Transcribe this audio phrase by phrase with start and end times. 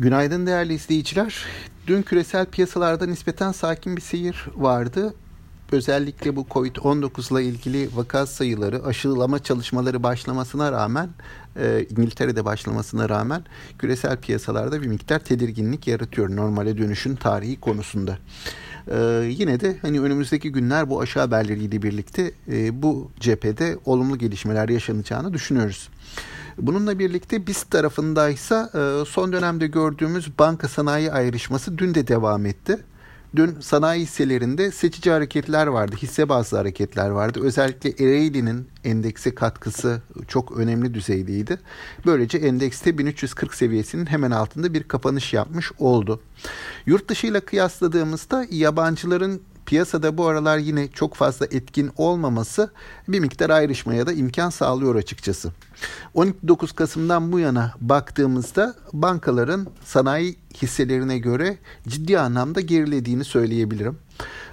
[0.00, 1.44] Günaydın değerli izleyiciler.
[1.86, 5.14] Dün küresel piyasalarda nispeten sakin bir seyir vardı.
[5.72, 11.08] Özellikle bu Covid-19 ile ilgili vaka sayıları, aşılama çalışmaları başlamasına rağmen,
[11.56, 13.42] e, İngiltere'de başlamasına rağmen
[13.78, 18.18] küresel piyasalarda bir miktar tedirginlik yaratıyor normale dönüşün tarihi konusunda.
[18.90, 24.68] E, yine de hani önümüzdeki günler bu aşağı haberleriyle birlikte e, bu cephede olumlu gelişmeler
[24.68, 25.88] yaşanacağını düşünüyoruz.
[26.58, 32.78] Bununla birlikte biz tarafındaysa e, son dönemde gördüğümüz banka sanayi ayrışması dün de devam etti.
[33.36, 37.40] Dün sanayi hisselerinde seçici hareketler vardı, hisse bazlı hareketler vardı.
[37.42, 41.58] Özellikle Ereğli'nin endekse katkısı çok önemli düzeydeydi.
[42.06, 46.20] Böylece endekste 1340 seviyesinin hemen altında bir kapanış yapmış oldu.
[46.86, 52.70] Yurt dışı ile kıyasladığımızda yabancıların piyasada bu aralar yine çok fazla etkin olmaması
[53.08, 55.52] bir miktar ayrışmaya da imkan sağlıyor açıkçası.
[56.14, 61.58] 12-9 Kasım'dan bu yana baktığımızda bankaların sanayi hisselerine göre
[61.88, 63.98] ciddi anlamda gerilediğini söyleyebilirim.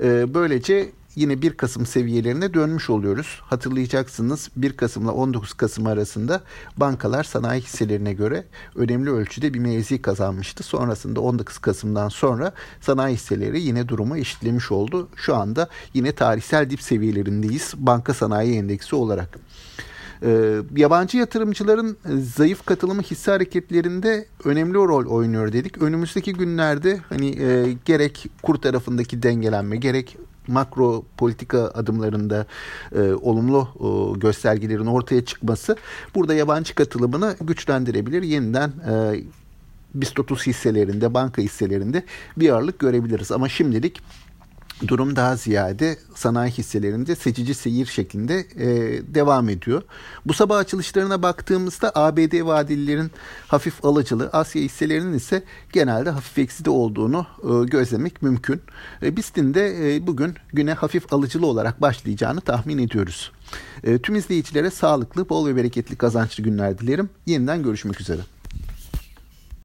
[0.00, 3.40] Ee, böylece yine 1 Kasım seviyelerine dönmüş oluyoruz.
[3.42, 6.42] Hatırlayacaksınız 1 Kasım ile 19 Kasım arasında
[6.76, 8.44] bankalar sanayi hisselerine göre
[8.76, 10.62] önemli ölçüde bir mevzi kazanmıştı.
[10.62, 15.08] Sonrasında 19 Kasım'dan sonra sanayi hisseleri yine durumu eşitlemiş oldu.
[15.16, 19.38] Şu anda yine tarihsel dip seviyelerindeyiz banka sanayi endeksi olarak.
[20.22, 21.96] E, yabancı yatırımcıların
[22.36, 25.82] zayıf katılımı hisse hareketlerinde önemli rol oynuyor dedik.
[25.82, 30.16] Önümüzdeki günlerde hani e, gerek kur tarafındaki dengelenme gerek
[30.50, 32.46] makro politika adımlarında
[32.94, 35.76] e, olumlu e, göstergelerin ortaya çıkması
[36.14, 38.22] burada yabancı katılımını güçlendirebilir.
[38.22, 39.24] Yeniden e,
[39.94, 42.04] BIST 30 hisselerinde, banka hisselerinde
[42.36, 43.32] bir ağırlık görebiliriz.
[43.32, 44.02] Ama şimdilik
[44.86, 48.66] durum daha ziyade sanayi hisselerinde seçici seyir şeklinde e,
[49.14, 49.82] devam ediyor.
[50.26, 53.10] Bu sabah açılışlarına baktığımızda ABD vadelilerin
[53.48, 55.42] hafif alıcılı, Asya hisselerinin ise
[55.72, 58.60] genelde hafif ekside olduğunu e, gözlemek mümkün.
[59.02, 63.32] E, BIST'in de e, bugün güne hafif alıcılı olarak başlayacağını tahmin ediyoruz.
[63.84, 67.10] E, tüm izleyicilere sağlıklı, bol ve bereketli kazançlı günler dilerim.
[67.26, 68.20] Yeniden görüşmek üzere.